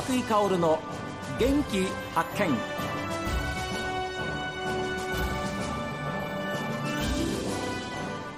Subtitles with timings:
[0.00, 0.78] 和井香の
[1.38, 1.84] 元気
[2.14, 2.56] 発見。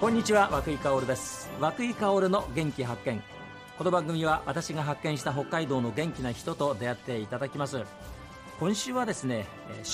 [0.00, 1.48] こんにちは和井香です。
[1.60, 3.22] 和井香の元気発見。
[3.78, 7.84] この番組は私が発見した北海道の元気な人と出会っていただきます。
[8.58, 9.46] 今週はですね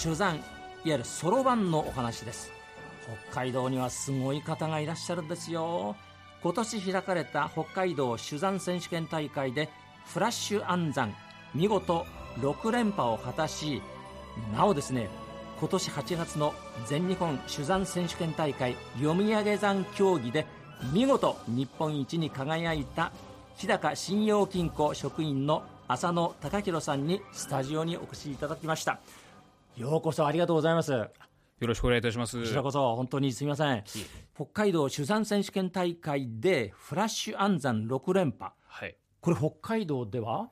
[0.02, 0.44] 取材いわ
[0.84, 2.50] ゆるそろばんのお話です。
[3.30, 5.96] 北海道にはすごい方がいらっしゃるんですよ。
[6.42, 9.68] 今年開かれた北海道手山選手権大会で
[10.06, 11.14] フラッシュ暗算。
[11.54, 12.06] 見事
[12.40, 13.82] 6連覇を果たし
[14.54, 15.08] なおですね
[15.58, 16.54] 今年8月の
[16.86, 20.46] 全日本手山選手権大会読み上げ算競技で
[20.92, 23.12] 見事日本一に輝いた
[23.56, 29.00] 日高信用金庫職員の浅野貴弘さんにスタジオにお越しいただきました。
[29.76, 30.92] ようこそありがとうございます。
[30.92, 31.10] よ
[31.60, 32.40] ろしくお願いいたします。
[32.40, 33.82] こちらこそ本当にすみません。
[34.34, 38.52] 北海道手山選手権大会でフラッシュ暗算6連覇。
[38.66, 38.96] はい。
[39.20, 40.50] これ北海道では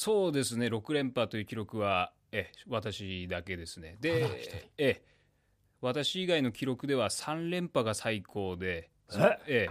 [0.00, 0.68] そうですね。
[0.68, 3.96] 6連覇という記録はえ私だけですね。
[4.00, 5.02] でえ
[5.80, 8.90] 私以外の記録では3連覇が最高で
[9.48, 9.66] え？
[9.66, 9.68] え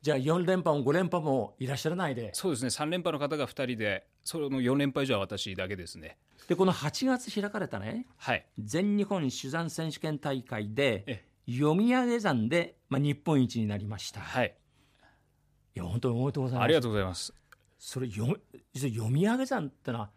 [0.00, 2.30] じゃあ4連覇も5連覇もいらっしゃらないで。
[2.34, 2.68] そうですね。
[2.68, 6.18] 3連覇の方が2人でその4連覇以上は私だけですね。
[6.46, 8.06] でこの8月開かれたね。
[8.16, 8.46] はい。
[8.60, 14.54] 全日本手山選手権大会でえ読み上げ算で、まあ、日本一になりました、い、はい
[15.74, 16.64] や本当におめでとうございます。
[16.64, 17.34] ありがとうございます
[17.78, 18.40] それ読
[18.74, 20.10] み読み上げ算ってのは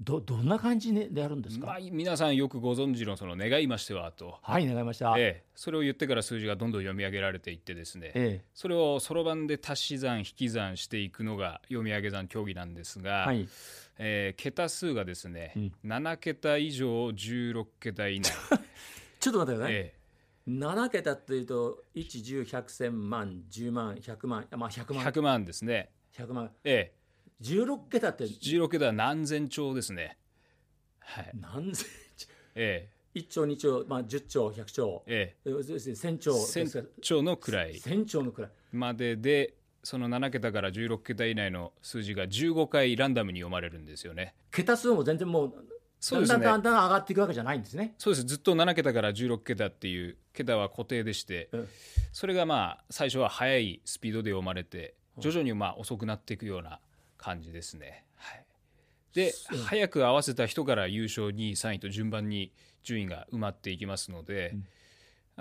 [0.00, 5.24] どどんな感じでやるんですか、まあ、皆さんよくご存知のその願いましてはと、はい願いました、ええ。
[5.24, 13.48] え、それを言ってから数字がどんどん読み上げられていってですね、えそれをそろばんで足し算引き算していくのが読み上げ算競技なんですが、はい。
[13.98, 15.72] えー桁数がですね、うん。
[15.84, 18.32] 7桁以上16桁以内、
[19.20, 19.94] ちょっと待ってください、え
[20.48, 25.04] 7桁っていうと110100100万10万100万まあ100え万。
[25.06, 26.50] 100万ですね、100万。
[26.64, 26.92] え
[27.42, 28.24] 16桁って。
[28.24, 30.18] え、16桁は何千兆ですね、
[31.00, 31.30] はい。
[31.34, 31.86] 何千
[32.54, 35.02] え1兆2兆、まあ、10兆100兆。
[35.06, 35.50] ええ。
[35.50, 36.32] 要するに1000兆。
[36.32, 37.74] え、です千から兆の位。
[37.74, 44.34] 1000兆のくらいまででその7桁から16桁以内の数字が15回ランダムに読まれるんですよね。
[44.50, 45.54] 桁数も全然もう
[46.00, 46.44] そうですね。
[46.44, 47.94] だんだんだんだん上がっていくわけじゃないんですね。
[47.98, 48.26] そうです。
[48.26, 51.68] ずっと7桁から16桁っていう桁は固定でして、うん。
[52.12, 56.80] それがまあ最初は速いスピードで読まれて徐々にまあ遅くなっていくような
[57.16, 58.04] 感じですね。
[58.16, 58.44] はい、
[59.14, 59.56] でう。
[59.56, 62.52] ん早く合わせた人から優勝2位3位と順番に
[62.82, 64.56] 順位が埋まっていきますので、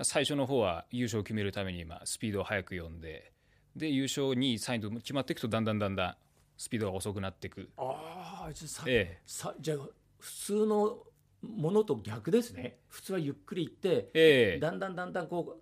[0.04, 3.32] 最初の方は優勝を決めるためにまあスピードを速く読んで
[3.76, 6.16] で優勝2位3位と決まっていくとだんだんだんだん
[6.58, 7.70] スピードが遅くなっていく。
[7.78, 8.50] あ
[8.86, 9.22] ええ。
[9.26, 9.78] さじゃあ
[10.20, 11.00] 普通の
[11.42, 12.78] ものと逆ですね。
[12.88, 14.60] 普通はゆっくりいって、ええ。
[14.60, 15.60] だんだんだんだんこ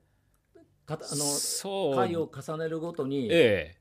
[0.55, 3.80] うかたあの回を重ねるごとに、ええ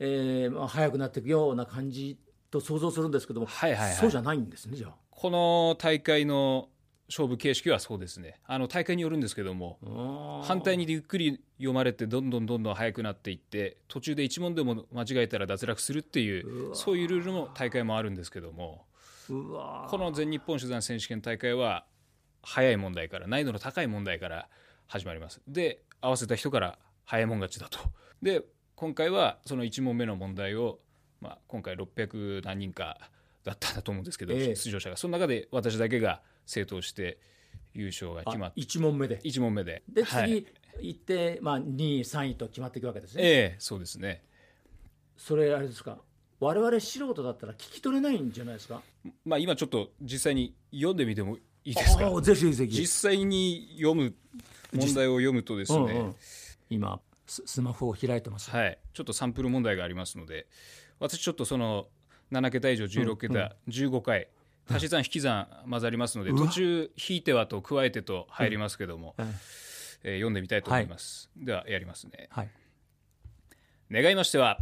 [0.00, 2.18] えーまあ、速くなっていくような感じ
[2.50, 3.94] と想像するんですけども、はいはいはい。
[3.94, 4.94] そうじゃないんですねじゃあ。
[5.10, 6.70] この大会の
[7.08, 8.40] 勝負形式はそうですね。
[8.46, 18.86] あの大会によるんですけども反対にゆっくり読まれてどんどんどんどん速くなっていって途中で1問でも間違えたら脱落するっていうそういうルールの大会もあるんですけども
[19.28, 21.84] この全日本手段選手権大会は
[22.42, 24.48] 速い問題から難易度の高い問題から
[24.86, 25.40] 始まります。
[25.46, 27.78] で合わせた人から早いもん勝ちだと。
[28.22, 28.42] で
[28.80, 30.78] 今回はその1問目の問題を、
[31.20, 32.96] まあ、今回600何人か
[33.44, 34.56] だったんだと思うんですけど、ええ。
[34.56, 34.96] 出場者が。
[34.96, 37.18] その中で私だけが正当して
[37.74, 39.18] 優勝が決まあって1問目で。
[39.18, 39.82] 1問目で。
[39.86, 40.30] ではい。
[40.30, 40.46] 次
[40.80, 44.22] 行って、まあ、2位3位と決まっていくわけですね、ええそうですね。
[45.18, 45.98] それあれですか。
[46.38, 48.80] 我々素人だったら聞き取れないんじゃないですか？
[49.26, 51.36] まあ今ちょっと実際に読んでみても
[51.66, 52.18] いいですか？
[52.22, 52.80] ぜひぜひ。
[52.80, 54.14] 実際に読む
[54.72, 56.14] 問題を読むとですね、うんうん。
[56.70, 56.98] 今
[57.30, 60.48] ススマホを開いてます、はい、ちょっとサンプル問題がありますので
[60.98, 61.86] 私ちょっとその
[62.32, 64.28] 7桁以上16桁、15回
[64.68, 69.26] 足し算引き算混ざりますので途中引いてはと加えてと入りますけども、うん。
[69.26, 72.28] えー読んでみたいと思います、ではやりますね。
[72.30, 72.48] はい、
[73.90, 74.58] 願いましては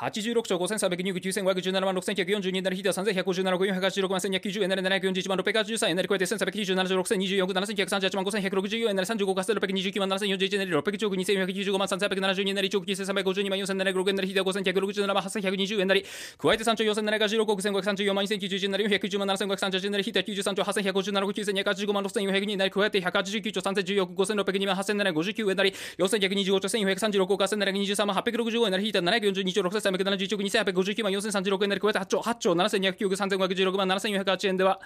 [0.00, 16.04] 86兆5302億9517万6942なりひでは3157億486万1290円なり741万683円なり超えて1397兆6024億7938万5164円なり35億8629万7041円なり610億2495万3872なり1億9352万4706円なりひでは5167万8120円なり
[16.38, 34.80] 加えて3兆4716億1534万2091円なり490万7538円なりひでは93兆8157億9285万6402円なり加えて189兆3014億5602万8759円なり4125兆1436億8723万865円なり引いた742兆6 3 6371億2859万4036円なり加えて8兆8兆7209億3516万7408円では、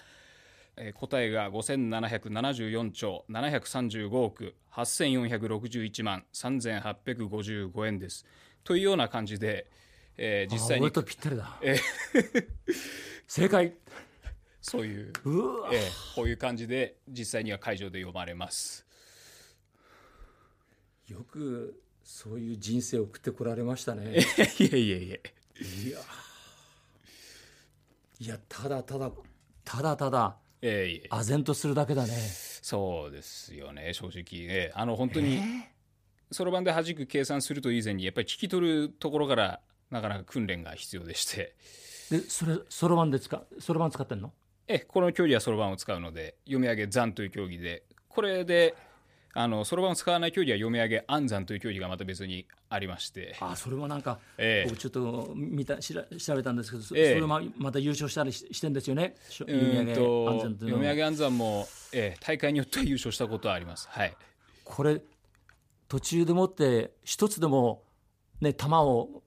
[0.77, 8.27] えー答えが5774兆735億8461万3855円です。
[8.65, 9.67] というような感じで、
[10.17, 11.77] えー実際にとぴったりだえ
[13.29, 13.75] 正解
[14.61, 18.85] そういう、うわえーこういう感じで実際には会場で読まれます。
[21.09, 24.19] よくそういう人生を送ってこられましたね。
[24.61, 25.21] いえいえいえ。
[25.87, 25.99] いや。
[28.21, 29.11] いやただただ
[29.65, 32.13] ただただええ唖然とするだけだね。
[32.13, 34.71] そうですよね正直ね。
[34.75, 35.41] あの本当に
[36.31, 39.61] そろばんで弾く計算すると以前にやっぱり聞き取るところから
[39.91, 41.57] なかなか訓練が必要でして。
[42.11, 44.33] でそれそろばんで使うそろばん使ってんの？
[44.69, 48.75] えこの競技はそろばんを使うので読み上げ残という競技でこれで
[49.37, 53.37] あのそろばんを使わない競技は読み上げ暗算という競技がまた別にありまして。
[53.41, 54.71] あそれもなんか、ええ。
[54.71, 57.15] 僕ちょっと見たしら調べたんですけど、そええ。
[57.15, 59.17] それもまた優勝したりししてんですよね。
[59.29, 60.83] 読み上げーんと安全っていうのは。
[60.83, 63.89] 読み上げ暗算も、ええ大会によっては優勝したことはあります。
[63.91, 64.17] はい。
[64.63, 65.03] これ
[65.89, 67.83] 途中でもって一つでも
[68.41, 69.24] ね球を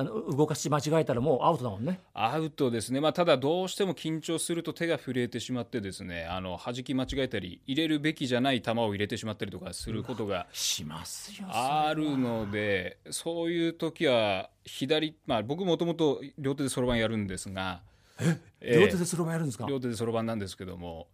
[0.00, 2.00] あの動かし間違えたらもうアウトだもんね。
[2.14, 17.82] アウトですね、まあ、ただどうしても緊張すると手が震えてしまってですねあの弾き間違えたり入れるべきじゃない球を入れてしまったりとかすることがしますよあるのでそういう時は左、まあ、僕もともと両手でそろばんやるんですが
[18.20, 18.80] ええ。
[18.80, 21.08] 両手でそろばんやるんですか、両手でそろばんなんですけども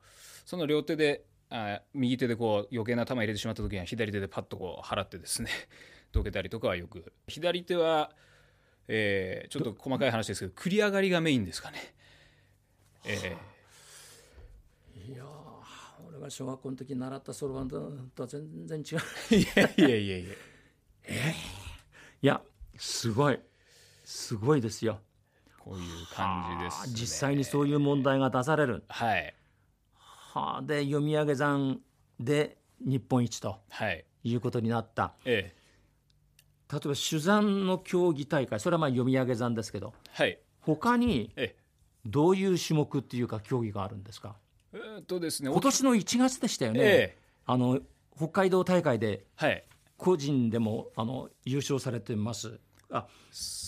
[0.44, 5.50] その両手であ右手でこう余計な球入れてしまった時には左手でパッとこう払ってですね
[6.16, 7.12] どけたりとかはよく。
[7.28, 8.10] 左手は、
[8.88, 11.94] えーちょっと細かい話ですけど繰り上がりがメインですかね。
[13.04, 13.36] え
[15.08, 15.26] いやー
[16.08, 18.84] 俺が小学校の時に習ったそろばんととは全然違う。
[18.84, 20.34] ーいやいやいやいや。
[22.22, 22.40] いや
[22.76, 23.38] すごい。
[24.04, 25.00] すごいですよ。
[25.58, 28.84] こういう感じです、ね、実際にそういう問題が出される。
[28.88, 29.34] はい。
[29.94, 31.80] はあで読み上げ算
[32.20, 34.04] で日本一とはい。
[34.24, 35.14] いうことになった。
[35.24, 35.54] え
[36.72, 40.38] 例えば手算の競技大会それはまあ読み上げ算ですけどえはい。
[40.60, 41.62] 他にええ。
[42.04, 44.36] どういう種目っていうか競技があるんですか？
[44.72, 47.18] えーっとですね今年の1月でしたよね、ええ。
[47.46, 47.80] あの
[48.16, 49.64] 北海道大会ではい。
[49.96, 52.58] 個人でもあの優勝されてます。
[52.90, 53.06] あ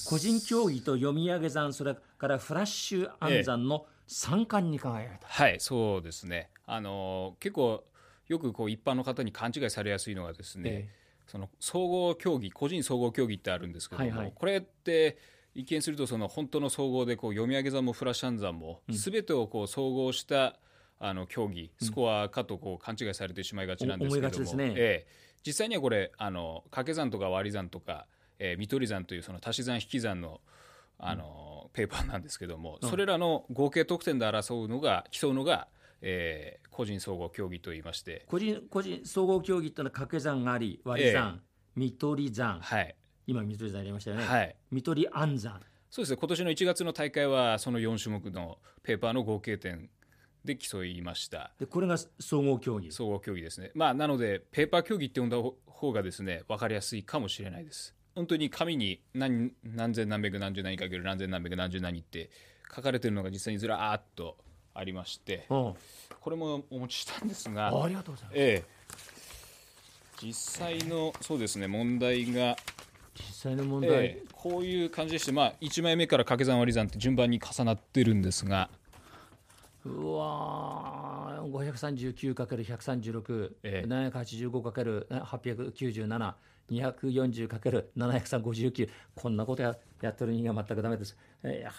[0.09, 6.51] 個人競技と読み上げ算それからフラッシュ暗算の3冠に輝いた、はいそうですね。
[6.67, 7.85] あのー結構
[8.29, 10.89] よくこう一般の方に勘違いされやすいのがですね、え
[11.29, 14.33] その総合競技個人総合競技ってあるんですけども、はいはい。
[14.35, 15.19] これって
[15.55, 20.57] 一見するとその本当の総合でこう読み上げ算もフラッシュ暗算も全てをこう総合した
[20.99, 24.73] あの競技スコアかとこう勘違いされてしまいがちなんですけども、ね。
[24.77, 25.07] ええ。
[25.45, 28.07] 実際にはこれあの掛け算とか割り算とか、
[28.39, 30.41] えー見取り算というその足し算引き算の
[30.99, 35.69] あの、ペーパーなんですけども、それらの合計得点で争うのが競うのが、
[36.03, 41.41] えー個人総合競技といいまして、個人個人総合競技ってのは掛け算があり割り算、
[41.75, 42.61] 見取り算。
[42.61, 42.95] はい。
[43.27, 45.61] 今見取り算やりましたよね、はい、見取り暗算。
[45.91, 46.17] そうですね。
[46.21, 49.91] 今年の1月の大会はその4種目のペーパーの合計点
[50.45, 51.50] で競いました。
[51.59, 52.93] でこれが総合競技。
[52.93, 53.73] 総合競技ですね。
[53.75, 55.37] まあなのでペーパー競技って呼んだ
[55.67, 57.93] 方がですね分かりやすいかもしれないです。
[58.15, 62.31] 本当に紙に何何千何百何十何かける何千何百何十何って
[62.73, 64.37] 書かれてるのが実際にずらーっと
[64.79, 65.75] ありましてうん。
[66.21, 68.39] これもお持ちしたんですがあありがとうございます。
[68.39, 68.79] ええ。
[70.20, 72.56] 実際のそうですね問題が
[73.15, 78.70] 実際の問題、ええこういう感じでして、まあ、1枚目から掛け算割り算って順番に重なってるんですが、
[79.85, 81.18] うわー
[81.50, 83.88] 539×136、ええ。
[83.88, 86.34] 785×897
[86.70, 91.70] 240×759 こんなことややってる人間は全くダメです、えー、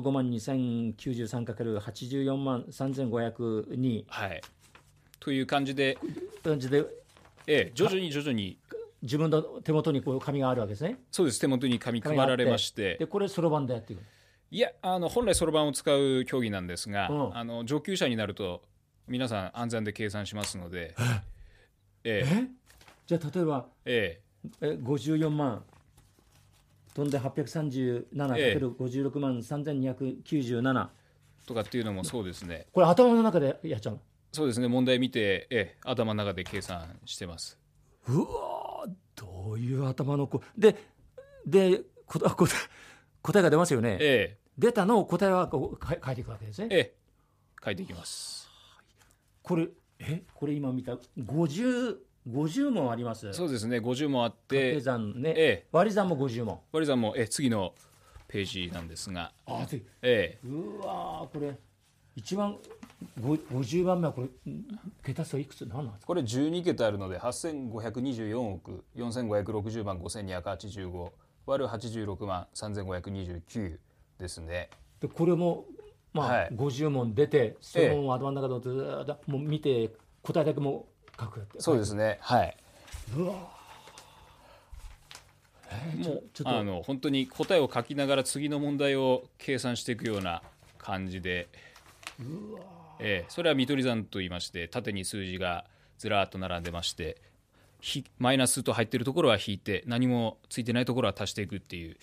[0.00, 4.40] 85万 2093×84 万3502はい、
[5.20, 5.98] という感じで、
[6.42, 6.86] 感じで
[7.46, 8.58] ええ徐々に徐々に。
[9.02, 10.98] 自分の手元にこう紙があるわけですね。
[11.12, 11.38] そうです。
[11.38, 12.96] 手元に紙配られまして。
[12.96, 14.00] でこれそろばんでやっていく
[14.50, 17.36] いやあの本来そろばんを使う競技なんですが、うん。
[17.36, 18.62] あの上級者になると
[19.08, 20.94] 皆さん暗算で計算しますので、
[22.04, 22.04] え？
[22.04, 22.48] ええ。
[23.06, 24.20] じゃあ例えばえ
[24.60, 24.78] え。
[24.82, 25.62] 54万。
[26.94, 30.90] 飛んで 837×56 万3297え
[31.46, 32.66] とかっていうのもそうですね。
[32.72, 34.00] これ頭の中でやっちゃう
[34.32, 34.68] そうですね。
[34.68, 37.58] 問題見て、ええ頭の中で計算してます。
[38.08, 40.74] のうわーどういう頭の子で
[41.46, 42.30] でこ答え
[43.22, 46.68] 答えが出ますよね、え出たのを答えはこうか書いていくわけですね。
[46.70, 46.94] えええ。
[47.62, 48.45] 書いていきます
[49.46, 49.68] これ
[50.00, 50.22] え？
[50.34, 51.98] これ今見た50
[52.28, 53.32] 50問あります。
[53.32, 53.78] そうですね。
[53.78, 55.66] 50もあっ掛てけ算ね、ええ。
[55.70, 56.58] 割り算も50問。
[56.72, 57.72] 割り算もえ次の
[58.26, 60.48] ページなんですが、あ次ええ。
[60.48, 61.56] うわーこれ
[62.16, 62.58] 一番
[63.20, 64.64] ご50番目はこれん
[65.04, 65.64] 桁数いくつ？
[65.66, 66.06] 何なんですか？
[66.08, 71.10] これ12桁あるので8524億4560万5285
[71.46, 73.78] 割る86万3529
[74.18, 74.70] ですね。
[75.00, 75.66] でこれも
[76.16, 76.48] まあ、はい。
[76.52, 79.90] 50問出てその問を頭の中でずーっともう見て
[80.22, 80.86] 答えだけも
[81.18, 82.18] 書くそうですね。
[82.20, 82.56] はい。
[83.16, 83.32] うわ
[85.96, 86.58] もうちょっと。
[86.58, 90.42] あの本当に答えを書きながら次の問題を計算していくような
[90.78, 91.48] 感じで、
[92.98, 95.64] ええ、それは見取り算と言いまして縦に数字が
[95.98, 97.20] ずらーっと並んでまして
[97.80, 101.96] ひマイナスと入ってるところは引いて何もついてないところは足していくっていう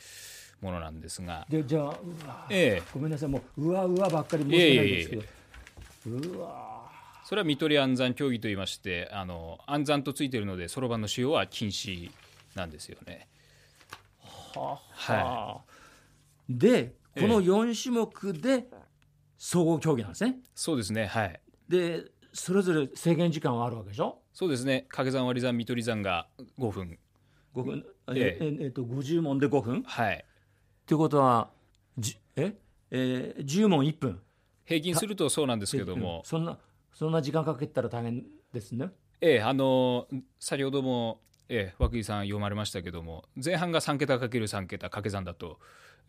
[0.64, 1.90] ものなんですが、でじゃ
[2.28, 3.30] あええ、ごめんなさい。
[3.30, 5.24] もううわうわばっかり申し訳ないんですけど。
[6.06, 6.84] うわ
[7.26, 12.12] それは見取り暗算競技と言いましてあの暗算とついてるのでそろばんの使用は禁止
[12.56, 13.30] なんですよね。
[14.56, 15.62] ははいは
[16.50, 17.22] でええ。
[17.22, 18.66] この4種目で
[19.38, 20.40] 総合競技なんですね。
[20.54, 21.40] そうですねはい。
[21.70, 22.04] で
[22.34, 24.20] それぞれ制限時間はあるわけでしょ？
[24.34, 24.82] そうですね。
[24.90, 26.28] 掛け算割り算見取り算が
[26.60, 27.00] 5分。
[27.56, 27.86] 5分。
[28.10, 28.46] ええ。
[28.46, 29.84] ええっと50問で5分？
[30.84, 31.50] っはいてことは
[31.98, 32.54] じえ？
[32.92, 34.22] えー、10問1分。
[34.66, 36.58] 平均するとそうなんですけども、そんな
[36.94, 38.24] そんな時間かけたら大変
[38.54, 38.90] ですね。
[39.22, 40.08] ええあの
[40.40, 45.60] 先ほども、ええ、涌井さん読まれましたけども前半が3桁かける3桁掛け算だと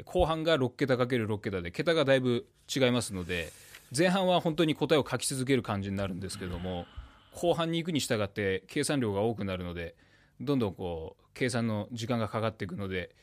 [0.04, 3.52] 後半が6桁かける6桁で桁がだいぶ違いますので
[3.96, 6.86] 前半は本当に答えを書き続ける感じになるんですけども
[7.32, 9.94] 後半に行くに従って計算量が多くなるので
[10.40, 13.14] どんどんこう計算の時間がかかっていくので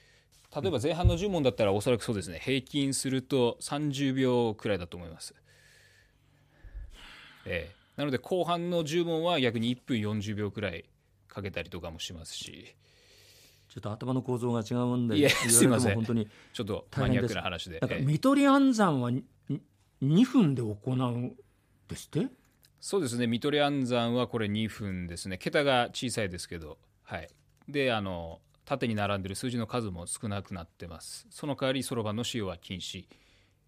[0.56, 2.40] 例えば前半の10問だったらおそらくそうですね。
[2.44, 5.34] 平均すると30秒くらいだと思います。
[7.46, 10.86] ええ、なので後半の10問は逆に1分40秒くらい
[11.28, 12.76] かけたりとかもしますし。
[13.70, 15.96] ちょっと頭の構造が違うもんでいえ言われてもすいません。
[15.96, 17.76] 本当にちょっとマニアックな話で。
[17.76, 19.24] ええだから見取り暗算はに
[20.04, 21.38] 2分で行うん
[21.88, 22.28] ですって？
[22.82, 23.28] そうですね。
[23.28, 25.38] 見取り暗算はこれ2分ですね。
[25.38, 26.80] 桁が小さいですけど。
[27.04, 27.30] はい。
[27.70, 31.28] であの縦に並んでる数字の数も少なくなってます。
[31.30, 33.04] その代わりそろばんの使用は禁止。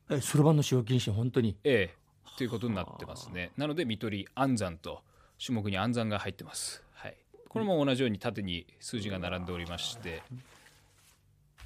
[0.10, 1.58] えそろばんの使用禁止本当に？
[1.66, 1.96] ええ。
[2.38, 3.52] ということになってますね。
[3.58, 5.02] なので見取り暗算と
[5.46, 6.82] 種目に暗算が入ってます。
[6.94, 7.18] はい。
[7.50, 10.24] これも同じように縦に数字が並んでおりまして。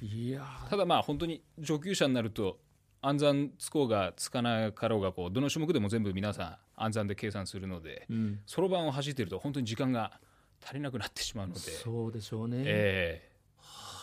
[0.02, 2.58] いやただまあ本当に上級者になると
[3.02, 8.08] 暗算つこうがつかなかろうがこうどの種目でも全部皆さん暗算で計算するので
[8.46, 10.18] そろばんを走っていると本当に時間が
[10.64, 13.27] 足りなくなってしまうので、そうでしょうね、え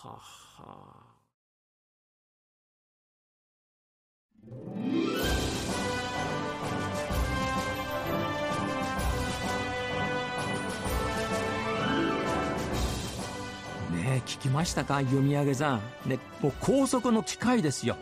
[0.05, 0.19] は
[0.59, 1.05] あは。
[13.91, 17.97] ねえ聞きましたか読み上げさん、ね、もう高速の機械ですよ。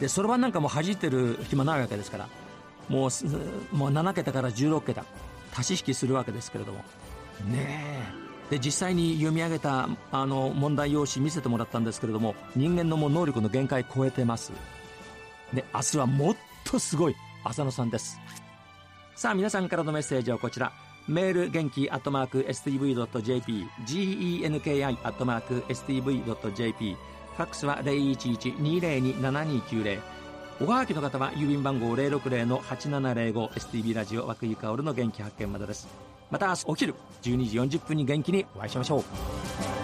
[0.00, 2.28] でそろばんなんかも弾いてる暇ないわけですから。
[2.88, 3.10] もう
[3.76, 5.04] もう7桁から16桁
[5.54, 6.78] 足し引きするわけですけれども。
[7.48, 8.31] ねえ。
[8.52, 14.52] で実際に読み上げたあの問題用紙見せてもらったんですけれども人間のもう能力の限界超えてます。
[15.54, 18.20] で明日はもっとすごい浅野さんです。
[19.16, 20.70] さあ皆さんからのメッセージをこちら。
[21.08, 30.00] メール元気アットマーク STV.jp genki アットマーク STV.jp ファックスは0112027290
[30.60, 36.11] おはがきの方は郵便番号 060-8705STV ラジオ和久井薫の元気発見までです。
[36.32, 39.81] また明日お昼12時40分に元気にお会いしましょう。